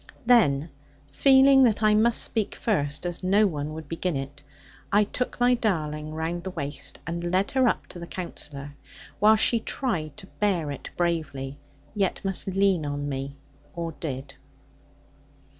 Then 0.25 0.71
feeling 1.11 1.61
that 1.65 1.83
I 1.83 1.93
must 1.93 2.23
speak 2.23 2.55
first 2.55 3.05
(as 3.05 3.21
no 3.21 3.45
one 3.45 3.71
would 3.73 3.87
begin 3.87 4.15
it), 4.15 4.41
I 4.91 5.03
took 5.03 5.39
my 5.39 5.53
darling 5.53 6.15
round 6.15 6.43
the 6.43 6.49
waist, 6.49 6.97
and 7.05 7.23
led 7.31 7.51
her 7.51 7.67
up 7.67 7.85
to 7.89 7.99
the 7.99 8.07
Counsellor; 8.07 8.73
while 9.19 9.35
she 9.35 9.59
tried 9.59 10.17
to 10.17 10.25
bear 10.25 10.71
it 10.71 10.89
bravely; 10.97 11.59
yet 11.93 12.19
must 12.25 12.47
lean 12.47 12.83
on 12.83 13.09
me, 13.09 13.35
or 13.75 13.91
did. 13.99 14.33